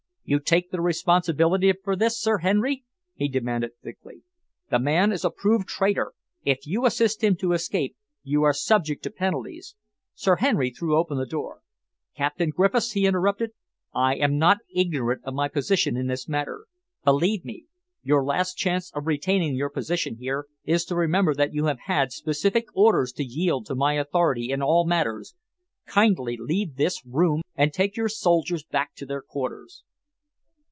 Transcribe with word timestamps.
"You 0.23 0.39
take 0.39 0.71
the 0.71 0.79
responsibility 0.79 1.73
for 1.83 1.93
this, 1.93 2.17
Sir 2.17 2.37
Henry?" 2.37 2.85
he 3.15 3.27
demanded 3.27 3.71
thickly. 3.83 4.23
"The 4.69 4.79
man 4.79 5.11
is 5.11 5.25
a 5.25 5.29
proved 5.29 5.67
traitor. 5.67 6.13
If 6.45 6.59
you 6.65 6.85
assist 6.85 7.21
him 7.21 7.35
to 7.37 7.51
escape, 7.51 7.97
you 8.23 8.43
are 8.43 8.53
subject 8.53 9.03
to 9.03 9.11
penalties" 9.11 9.75
Sir 10.15 10.37
Henry 10.37 10.69
threw 10.69 10.95
open 10.95 11.17
the 11.17 11.25
door. 11.25 11.59
"Captain 12.15 12.49
Griffiths," 12.49 12.91
he 12.91 13.05
interrupted, 13.05 13.51
"I 13.93 14.15
am 14.15 14.37
not 14.37 14.59
ignorant 14.73 15.21
of 15.25 15.33
my 15.33 15.49
position 15.49 15.97
in 15.97 16.07
this 16.07 16.29
matter. 16.29 16.65
Believe 17.03 17.43
me, 17.43 17.65
your 18.01 18.23
last 18.23 18.53
chance 18.53 18.89
of 18.95 19.07
retaining 19.07 19.55
your 19.57 19.69
position 19.69 20.15
here 20.15 20.45
is 20.63 20.85
to 20.85 20.95
remember 20.95 21.33
that 21.35 21.53
you 21.53 21.65
have 21.65 21.79
had 21.87 22.13
specific 22.13 22.67
orders 22.73 23.11
to 23.13 23.23
yield 23.25 23.65
to 23.65 23.75
my 23.75 23.95
authority 23.95 24.49
in 24.51 24.61
all 24.61 24.85
matters. 24.85 25.35
Kindly 25.87 26.37
leave 26.39 26.75
this 26.77 27.05
room 27.05 27.41
and 27.53 27.73
take 27.73 27.97
your 27.97 28.07
soldiers 28.07 28.63
back 28.63 28.95
to 28.95 29.05
their 29.05 29.21
quarters." 29.21 29.83